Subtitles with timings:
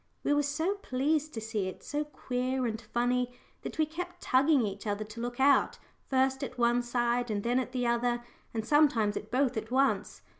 [0.23, 4.65] We were so pleased to see it so queer and funny, that we kept tugging
[4.65, 5.77] each other to look out,
[6.09, 10.23] first at one side, and then at the other, and sometimes at both at once.